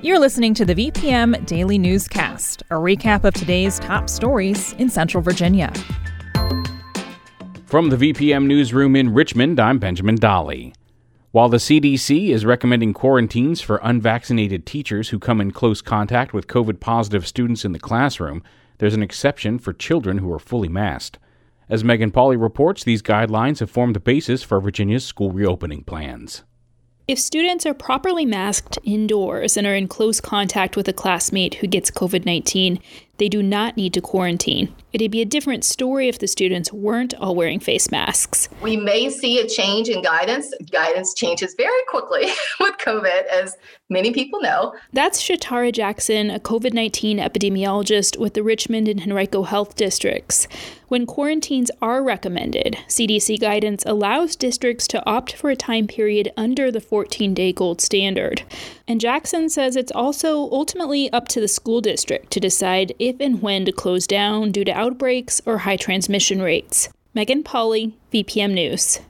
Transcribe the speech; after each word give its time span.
You're 0.00 0.20
listening 0.20 0.54
to 0.54 0.64
the 0.64 0.76
VPM 0.76 1.44
Daily 1.44 1.76
Newscast, 1.76 2.62
a 2.70 2.74
recap 2.74 3.24
of 3.24 3.34
today's 3.34 3.80
top 3.80 4.08
stories 4.08 4.72
in 4.74 4.88
Central 4.88 5.24
Virginia. 5.24 5.72
From 7.66 7.90
the 7.90 7.96
VPM 7.96 8.46
Newsroom 8.46 8.94
in 8.94 9.12
Richmond, 9.12 9.58
I'm 9.58 9.80
Benjamin 9.80 10.14
Dolly. 10.14 10.72
While 11.32 11.48
the 11.48 11.56
CDC 11.56 12.28
is 12.28 12.46
recommending 12.46 12.94
quarantines 12.94 13.60
for 13.60 13.80
unvaccinated 13.82 14.66
teachers 14.66 15.08
who 15.08 15.18
come 15.18 15.40
in 15.40 15.50
close 15.50 15.82
contact 15.82 16.32
with 16.32 16.46
COVID 16.46 16.78
positive 16.78 17.26
students 17.26 17.64
in 17.64 17.72
the 17.72 17.80
classroom, 17.80 18.44
there's 18.78 18.94
an 18.94 19.02
exception 19.02 19.58
for 19.58 19.72
children 19.72 20.18
who 20.18 20.32
are 20.32 20.38
fully 20.38 20.68
masked. 20.68 21.18
As 21.68 21.82
Megan 21.82 22.12
Pauly 22.12 22.40
reports, 22.40 22.84
these 22.84 23.02
guidelines 23.02 23.58
have 23.58 23.68
formed 23.68 23.96
the 23.96 24.00
basis 24.00 24.44
for 24.44 24.60
Virginia's 24.60 25.04
school 25.04 25.32
reopening 25.32 25.82
plans. 25.82 26.44
If 27.08 27.18
students 27.18 27.64
are 27.64 27.72
properly 27.72 28.26
masked 28.26 28.78
indoors 28.84 29.56
and 29.56 29.66
are 29.66 29.74
in 29.74 29.88
close 29.88 30.20
contact 30.20 30.76
with 30.76 30.88
a 30.88 30.92
classmate 30.92 31.54
who 31.54 31.66
gets 31.66 31.90
COVID 31.90 32.26
19, 32.26 32.78
they 33.18 33.28
do 33.28 33.42
not 33.42 33.76
need 33.76 33.92
to 33.94 34.00
quarantine. 34.00 34.74
It'd 34.92 35.10
be 35.10 35.20
a 35.20 35.26
different 35.26 35.64
story 35.64 36.08
if 36.08 36.18
the 36.18 36.26
students 36.26 36.72
weren't 36.72 37.12
all 37.14 37.34
wearing 37.34 37.60
face 37.60 37.90
masks. 37.90 38.48
We 38.62 38.76
may 38.76 39.10
see 39.10 39.38
a 39.38 39.46
change 39.46 39.88
in 39.88 40.02
guidance. 40.02 40.52
Guidance 40.72 41.12
changes 41.12 41.54
very 41.54 41.82
quickly 41.88 42.22
with 42.60 42.78
COVID, 42.78 43.26
as 43.26 43.56
many 43.90 44.12
people 44.12 44.40
know. 44.40 44.74
That's 44.92 45.22
Shatara 45.22 45.72
Jackson, 45.72 46.30
a 46.30 46.40
COVID 46.40 46.72
19 46.72 47.18
epidemiologist 47.18 48.18
with 48.18 48.34
the 48.34 48.42
Richmond 48.42 48.88
and 48.88 49.02
Henrico 49.02 49.42
Health 49.42 49.76
Districts. 49.76 50.48
When 50.88 51.04
quarantines 51.04 51.70
are 51.82 52.02
recommended, 52.02 52.78
CDC 52.88 53.38
guidance 53.40 53.84
allows 53.84 54.36
districts 54.36 54.88
to 54.88 55.04
opt 55.04 55.34
for 55.34 55.50
a 55.50 55.56
time 55.56 55.86
period 55.86 56.32
under 56.34 56.70
the 56.70 56.80
14 56.80 57.34
day 57.34 57.52
gold 57.52 57.82
standard. 57.82 58.42
And 58.86 59.00
Jackson 59.00 59.50
says 59.50 59.76
it's 59.76 59.92
also 59.92 60.50
ultimately 60.50 61.12
up 61.12 61.28
to 61.28 61.40
the 61.40 61.48
school 61.48 61.82
district 61.82 62.30
to 62.30 62.40
decide 62.40 62.94
if 62.98 63.07
and 63.18 63.42
when 63.42 63.64
to 63.64 63.72
close 63.72 64.06
down 64.06 64.52
due 64.52 64.64
to 64.64 64.72
outbreaks 64.72 65.40
or 65.46 65.58
high 65.58 65.76
transmission 65.76 66.42
rates. 66.42 66.88
Megan 67.14 67.42
Pauly, 67.42 67.94
VPM 68.12 68.52
News. 68.52 69.00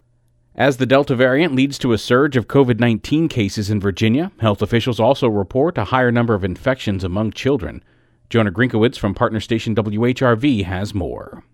As 0.54 0.78
the 0.78 0.86
Delta 0.86 1.14
variant 1.14 1.54
leads 1.54 1.78
to 1.78 1.92
a 1.92 1.98
surge 1.98 2.36
of 2.36 2.48
COVID 2.48 2.80
19 2.80 3.28
cases 3.28 3.70
in 3.70 3.80
Virginia, 3.80 4.32
health 4.40 4.62
officials 4.62 4.98
also 4.98 5.28
report 5.28 5.78
a 5.78 5.84
higher 5.84 6.10
number 6.10 6.34
of 6.34 6.42
infections 6.42 7.04
among 7.04 7.32
children. 7.32 7.82
Jonah 8.30 8.50
Grinkewitz 8.50 8.98
from 8.98 9.14
partner 9.14 9.40
station 9.40 9.74
WHRV 9.74 10.64
has 10.64 10.94
more. 10.94 11.44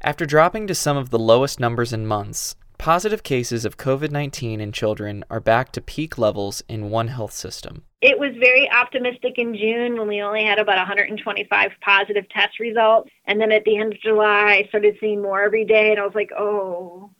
After 0.00 0.26
dropping 0.26 0.66
to 0.66 0.74
some 0.74 0.96
of 0.96 1.10
the 1.10 1.18
lowest 1.18 1.60
numbers 1.60 1.92
in 1.92 2.06
months, 2.06 2.56
positive 2.78 3.24
cases 3.24 3.64
of 3.64 3.76
COVID 3.76 4.10
19 4.10 4.60
in 4.60 4.72
children 4.72 5.24
are 5.28 5.40
back 5.40 5.72
to 5.72 5.80
peak 5.80 6.16
levels 6.16 6.62
in 6.68 6.90
one 6.90 7.08
health 7.08 7.32
system. 7.32 7.82
It 8.00 8.18
was 8.18 8.30
very 8.38 8.70
optimistic 8.70 9.34
in 9.36 9.54
June 9.56 9.98
when 9.98 10.06
we 10.06 10.22
only 10.22 10.44
had 10.44 10.60
about 10.60 10.76
125 10.76 11.70
positive 11.80 12.28
test 12.28 12.60
results. 12.60 13.10
And 13.26 13.40
then 13.40 13.50
at 13.50 13.64
the 13.64 13.76
end 13.76 13.92
of 13.92 14.00
July, 14.00 14.62
I 14.64 14.68
started 14.68 14.96
seeing 15.00 15.20
more 15.20 15.42
every 15.42 15.64
day, 15.64 15.90
and 15.90 15.98
I 15.98 16.04
was 16.04 16.14
like, 16.14 16.30
oh, 16.38 17.10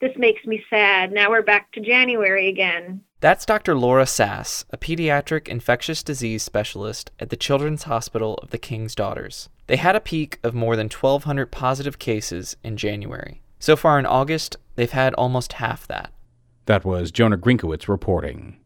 this 0.00 0.12
makes 0.16 0.44
me 0.46 0.64
sad. 0.70 1.12
Now 1.12 1.30
we're 1.30 1.42
back 1.42 1.70
to 1.72 1.80
January 1.80 2.48
again. 2.48 3.02
That's 3.20 3.46
Dr. 3.46 3.76
Laura 3.76 4.06
Sass, 4.06 4.64
a 4.70 4.76
pediatric 4.76 5.46
infectious 5.46 6.02
disease 6.02 6.42
specialist 6.42 7.12
at 7.20 7.30
the 7.30 7.36
Children's 7.36 7.84
Hospital 7.84 8.34
of 8.42 8.50
the 8.50 8.58
King's 8.58 8.96
Daughters. 8.96 9.48
They 9.68 9.76
had 9.76 9.94
a 9.94 10.00
peak 10.00 10.40
of 10.42 10.54
more 10.54 10.74
than 10.74 10.88
1,200 10.88 11.52
positive 11.52 12.00
cases 12.00 12.56
in 12.64 12.76
January. 12.76 13.42
So 13.62 13.76
far 13.76 13.96
in 14.00 14.06
August, 14.06 14.56
they've 14.74 14.90
had 14.90 15.14
almost 15.14 15.52
half 15.52 15.86
that. 15.86 16.12
That 16.66 16.84
was 16.84 17.12
Jonah 17.12 17.36
Grinkewitz 17.38 17.86
reporting. 17.86 18.56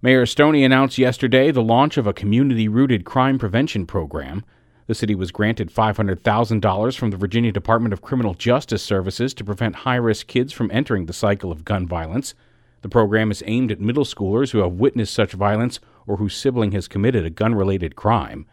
Mayor 0.00 0.24
Stoney 0.24 0.64
announced 0.64 0.96
yesterday 0.96 1.50
the 1.50 1.62
launch 1.62 1.98
of 1.98 2.06
a 2.06 2.14
community 2.14 2.68
rooted 2.68 3.04
crime 3.04 3.38
prevention 3.38 3.84
program. 3.84 4.46
The 4.86 4.94
city 4.94 5.14
was 5.14 5.30
granted 5.30 5.70
$500,000 5.70 6.96
from 6.96 7.10
the 7.10 7.18
Virginia 7.18 7.52
Department 7.52 7.92
of 7.92 8.00
Criminal 8.00 8.32
Justice 8.32 8.82
Services 8.82 9.34
to 9.34 9.44
prevent 9.44 9.76
high 9.76 9.96
risk 9.96 10.26
kids 10.26 10.54
from 10.54 10.70
entering 10.72 11.04
the 11.04 11.12
cycle 11.12 11.52
of 11.52 11.66
gun 11.66 11.86
violence. 11.86 12.32
The 12.80 12.88
program 12.88 13.30
is 13.30 13.42
aimed 13.44 13.70
at 13.70 13.78
middle 13.78 14.06
schoolers 14.06 14.52
who 14.52 14.60
have 14.60 14.72
witnessed 14.72 15.12
such 15.12 15.32
violence 15.32 15.80
or 16.06 16.16
whose 16.16 16.34
sibling 16.34 16.72
has 16.72 16.88
committed 16.88 17.26
a 17.26 17.30
gun 17.30 17.54
related 17.54 17.94
crime. 17.94 18.46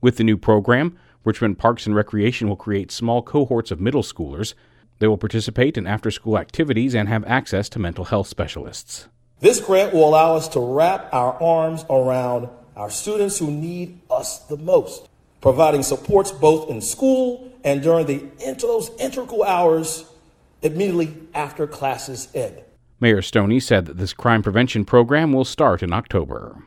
With 0.00 0.16
the 0.16 0.22
new 0.22 0.36
program, 0.36 0.96
Richmond 1.24 1.58
Parks 1.58 1.86
and 1.86 1.96
Recreation 1.96 2.48
will 2.48 2.54
create 2.54 2.92
small 2.92 3.20
cohorts 3.20 3.72
of 3.72 3.80
middle 3.80 4.04
schoolers. 4.04 4.54
They 5.02 5.08
will 5.08 5.18
participate 5.18 5.76
in 5.76 5.88
after 5.88 6.12
school 6.12 6.38
activities 6.38 6.94
and 6.94 7.08
have 7.08 7.24
access 7.24 7.68
to 7.70 7.80
mental 7.80 8.04
health 8.04 8.28
specialists. 8.28 9.08
This 9.40 9.60
grant 9.60 9.92
will 9.92 10.08
allow 10.08 10.36
us 10.36 10.46
to 10.50 10.60
wrap 10.60 11.12
our 11.12 11.32
arms 11.42 11.84
around 11.90 12.48
our 12.76 12.88
students 12.88 13.36
who 13.36 13.50
need 13.50 13.98
us 14.08 14.38
the 14.46 14.56
most, 14.56 15.08
providing 15.40 15.82
supports 15.82 16.30
both 16.30 16.70
in 16.70 16.80
school 16.80 17.52
and 17.64 17.82
during 17.82 18.06
the, 18.06 18.54
those 18.60 18.92
integral 19.00 19.42
hours 19.42 20.04
immediately 20.62 21.12
after 21.34 21.66
classes 21.66 22.28
end. 22.32 22.62
Mayor 23.00 23.22
Stoney 23.22 23.58
said 23.58 23.86
that 23.86 23.98
this 23.98 24.12
crime 24.12 24.40
prevention 24.44 24.84
program 24.84 25.32
will 25.32 25.44
start 25.44 25.82
in 25.82 25.92
October. 25.92 26.64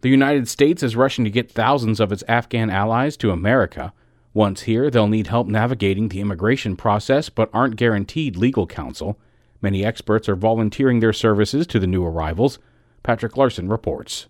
The 0.00 0.08
United 0.08 0.48
States 0.48 0.82
is 0.82 0.96
rushing 0.96 1.26
to 1.26 1.30
get 1.30 1.52
thousands 1.52 2.00
of 2.00 2.12
its 2.12 2.24
Afghan 2.26 2.70
allies 2.70 3.18
to 3.18 3.30
America. 3.30 3.92
Once 4.32 4.62
here, 4.62 4.90
they'll 4.90 5.08
need 5.08 5.26
help 5.26 5.48
navigating 5.48 6.08
the 6.08 6.20
immigration 6.20 6.76
process 6.76 7.28
but 7.28 7.50
aren't 7.52 7.76
guaranteed 7.76 8.36
legal 8.36 8.66
counsel. 8.66 9.18
Many 9.60 9.84
experts 9.84 10.28
are 10.28 10.36
volunteering 10.36 11.00
their 11.00 11.12
services 11.12 11.66
to 11.66 11.80
the 11.80 11.86
new 11.86 12.04
arrivals. 12.04 12.58
Patrick 13.02 13.36
Larson 13.36 13.68
reports. 13.68 14.28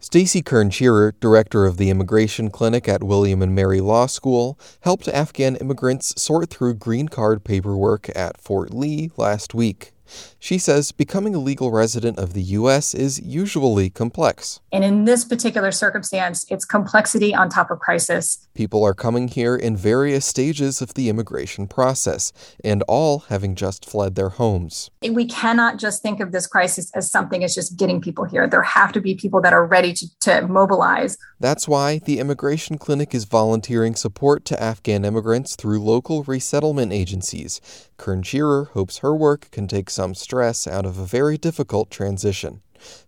Stacy 0.00 0.42
Kern 0.42 0.70
Scheerer, 0.70 1.12
director 1.18 1.66
of 1.66 1.76
the 1.76 1.90
Immigration 1.90 2.50
Clinic 2.50 2.88
at 2.88 3.02
William 3.02 3.42
and 3.42 3.52
Mary 3.52 3.80
Law 3.80 4.06
School, 4.06 4.56
helped 4.82 5.08
Afghan 5.08 5.56
immigrants 5.56 6.20
sort 6.22 6.48
through 6.50 6.74
green 6.74 7.08
card 7.08 7.42
paperwork 7.42 8.08
at 8.16 8.40
Fort 8.40 8.72
Lee 8.72 9.10
last 9.16 9.54
week. 9.54 9.92
She 10.38 10.58
says 10.58 10.92
becoming 10.92 11.34
a 11.34 11.38
legal 11.38 11.70
resident 11.70 12.18
of 12.18 12.32
the 12.32 12.42
U.S. 12.42 12.94
is 12.94 13.20
usually 13.20 13.90
complex. 13.90 14.60
And 14.72 14.84
in 14.84 15.04
this 15.04 15.24
particular 15.24 15.72
circumstance, 15.72 16.44
it's 16.50 16.64
complexity 16.64 17.34
on 17.34 17.48
top 17.48 17.70
of 17.70 17.78
crisis. 17.80 18.46
People 18.54 18.84
are 18.84 18.94
coming 18.94 19.28
here 19.28 19.56
in 19.56 19.76
various 19.76 20.26
stages 20.26 20.80
of 20.80 20.94
the 20.94 21.08
immigration 21.08 21.66
process, 21.66 22.32
and 22.64 22.82
all 22.88 23.20
having 23.28 23.54
just 23.54 23.84
fled 23.84 24.14
their 24.14 24.30
homes. 24.30 24.90
We 25.02 25.26
cannot 25.26 25.78
just 25.78 26.02
think 26.02 26.20
of 26.20 26.32
this 26.32 26.46
crisis 26.46 26.90
as 26.94 27.10
something 27.10 27.44
as 27.44 27.54
just 27.54 27.76
getting 27.76 28.00
people 28.00 28.24
here. 28.24 28.48
There 28.48 28.62
have 28.62 28.92
to 28.92 29.00
be 29.00 29.14
people 29.14 29.40
that 29.42 29.52
are 29.52 29.66
ready 29.66 29.92
to, 29.94 30.18
to 30.20 30.46
mobilize. 30.48 31.16
That's 31.40 31.68
why 31.68 31.98
the 31.98 32.18
Immigration 32.18 32.78
Clinic 32.78 33.14
is 33.14 33.24
volunteering 33.24 33.94
support 33.94 34.44
to 34.46 34.62
Afghan 34.62 35.04
immigrants 35.04 35.56
through 35.56 35.80
local 35.80 36.22
resettlement 36.24 36.92
agencies. 36.92 37.60
Kern 37.98 38.22
Scheerer 38.22 38.70
hopes 38.72 38.98
her 38.98 39.14
work 39.14 39.50
can 39.50 39.66
take 39.66 39.90
some 39.90 40.14
stress 40.14 40.66
out 40.66 40.86
of 40.86 40.98
a 40.98 41.04
very 41.04 41.36
difficult 41.36 41.90
transition. 41.90 42.62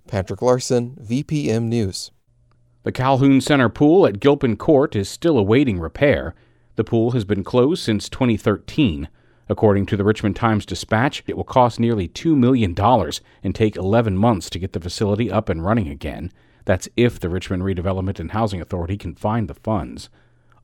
Patrick 0.06 0.42
Larson, 0.42 0.96
VPM 1.00 1.64
News. 1.64 2.10
The 2.82 2.92
Calhoun 2.92 3.40
Center 3.40 3.68
pool 3.68 4.06
at 4.06 4.20
Gilpin 4.20 4.56
Court 4.56 4.96
is 4.96 5.08
still 5.08 5.38
awaiting 5.38 5.78
repair. 5.78 6.34
The 6.76 6.84
pool 6.84 7.12
has 7.12 7.24
been 7.24 7.44
closed 7.44 7.82
since 7.82 8.08
2013. 8.08 9.08
According 9.48 9.86
to 9.86 9.96
the 9.96 10.04
Richmond 10.04 10.36
Times 10.36 10.66
Dispatch, 10.66 11.22
it 11.26 11.36
will 11.36 11.44
cost 11.44 11.80
nearly 11.80 12.08
$2 12.08 12.36
million 12.36 12.74
and 13.42 13.54
take 13.54 13.76
11 13.76 14.16
months 14.16 14.50
to 14.50 14.58
get 14.58 14.72
the 14.72 14.80
facility 14.80 15.30
up 15.30 15.48
and 15.48 15.64
running 15.64 15.88
again. 15.88 16.32
That's 16.64 16.88
if 16.96 17.20
the 17.20 17.28
Richmond 17.28 17.62
Redevelopment 17.62 18.18
and 18.18 18.32
Housing 18.32 18.60
Authority 18.60 18.96
can 18.96 19.14
find 19.14 19.48
the 19.48 19.54
funds. 19.54 20.08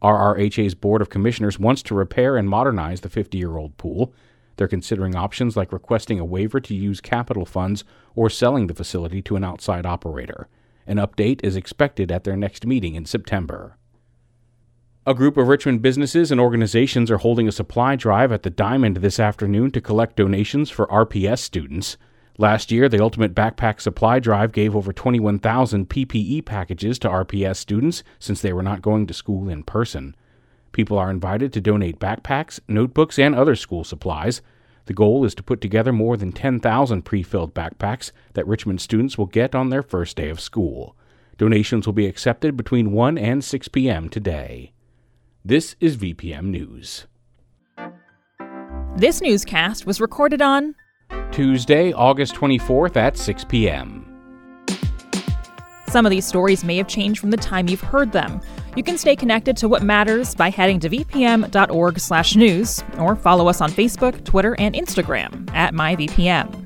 RRHA's 0.03 0.75
Board 0.75 1.01
of 1.01 1.11
Commissioners 1.11 1.59
wants 1.59 1.83
to 1.85 1.95
repair 1.95 2.37
and 2.37 2.49
modernize 2.49 3.01
the 3.01 3.09
50 3.09 3.39
year 3.39 3.57
old 3.57 3.77
pool. 3.77 4.13
They're 4.57 4.69
considering 4.69 5.15
options 5.15 5.57
like 5.57 5.73
requesting 5.73 6.19
a 6.19 6.25
waiver 6.25 6.61
to 6.61 6.75
use 6.75 7.01
capital 7.01 7.45
funds 7.45 7.85
or 8.15 8.31
selling 8.31 8.67
the 8.67 8.75
facility 8.75 9.23
to 9.23 9.37
an 9.37 9.45
outside 9.45 9.87
operator. 9.87 10.49
An 10.87 10.97
update 10.97 11.43
is 11.43 11.57
expected 11.57 12.13
at 12.13 12.25
their 12.25 12.37
next 12.37 12.67
meeting 12.67 12.95
in 12.95 13.05
September. 13.05 13.77
A 15.09 15.15
group 15.15 15.37
of 15.37 15.49
Richmond 15.49 15.83
businesses 15.83 16.33
and 16.33 16.41
organizations 16.41 17.11
are 17.11 17.19
holding 17.19 17.47
a 17.47 17.53
supply 17.53 17.95
drive 17.97 18.33
at 18.33 18.43
the 18.43 18.51
Diamond 18.51 18.97
this 18.97 19.21
afternoon 19.21 19.71
to 19.73 19.81
collect 19.81 20.17
donations 20.17 20.69
for 20.69 20.87
RPS 20.89 21.39
students. 21.39 21.97
Last 22.39 22.71
year, 22.71 22.89
the 22.89 23.03
Ultimate 23.03 23.35
Backpack 23.35 23.81
Supply 23.81 24.19
Drive 24.19 24.53
gave 24.53 24.77
over 24.77 24.93
21,000 24.93 25.89
PPE 25.89 26.45
packages 26.45 26.99
to 26.99 27.09
RPS 27.09 27.57
students 27.57 28.03
since 28.19 28.43
they 28.43 28.53
were 28.53 28.63
not 28.63 28.83
going 28.83 29.07
to 29.07 29.15
school 29.15 29.49
in 29.49 29.63
person. 29.63 30.15
People 30.73 30.99
are 30.99 31.11
invited 31.11 31.51
to 31.55 31.63
donate 31.63 31.99
backpacks, 31.99 32.61
notebooks, 32.69 33.19
and 33.19 33.35
other 33.35 33.57
school 33.57 33.85
supplies. 33.85 34.43
The 34.85 34.93
goal 34.93 35.25
is 35.25 35.35
to 35.37 35.43
put 35.43 35.63
together 35.63 35.93
more 35.93 36.19
than 36.19 36.31
10,000 36.31 37.03
pre 37.03 37.23
filled 37.23 37.55
backpacks 37.55 38.13
that 38.35 38.47
Richmond 38.47 38.83
students 38.83 39.17
will 39.17 39.27
get 39.27 39.55
on 39.55 39.71
their 39.71 39.83
first 39.83 40.17
day 40.17 40.29
of 40.29 40.39
school. 40.39 40.95
Donations 41.39 41.87
will 41.87 41.95
be 41.95 42.07
accepted 42.07 42.55
between 42.55 42.93
1 42.93 43.17
and 43.17 43.43
6 43.43 43.69
p.m. 43.69 44.11
today. 44.11 44.73
This 45.43 45.75
is 45.81 45.97
VPM 45.97 46.45
News. 46.45 47.07
This 48.97 49.23
newscast 49.23 49.87
was 49.87 50.01
recorded 50.01 50.43
on 50.43 50.75
Tuesday, 51.33 51.93
August 51.93 52.35
24th 52.35 52.97
at 52.97 53.17
6 53.17 53.45
p.m. 53.45 54.03
Some 55.89 56.05
of 56.05 56.11
these 56.11 56.27
stories 56.27 56.65
may 56.65 56.77
have 56.77 56.89
changed 56.89 57.21
from 57.21 57.31
the 57.31 57.37
time 57.37 57.69
you've 57.69 57.81
heard 57.81 58.13
them. 58.13 58.41
You 58.77 58.83
can 58.83 58.99
stay 58.99 59.17
connected 59.17 59.57
to 59.59 59.69
what 59.69 59.83
matters 59.83 60.35
by 60.35 60.51
heading 60.51 60.81
to 60.81 60.91
vpm.org/news 60.91 62.85
or 62.99 63.17
follow 63.17 63.49
us 63.49 63.61
on 63.61 63.71
Facebook, 63.71 64.25
Twitter, 64.25 64.57
and 64.59 64.75
Instagram 64.75 65.49
at 65.55 65.73
myvpm. 65.73 66.66